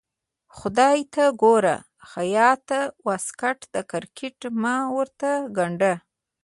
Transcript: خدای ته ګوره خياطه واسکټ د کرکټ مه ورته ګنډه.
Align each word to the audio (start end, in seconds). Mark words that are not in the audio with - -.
خدای 0.57 0.99
ته 1.13 1.23
ګوره 1.41 1.77
خياطه 2.09 2.81
واسکټ 3.07 3.59
د 3.73 3.75
کرکټ 3.91 4.39
مه 4.61 4.75
ورته 4.95 5.31
ګنډه. 5.57 5.93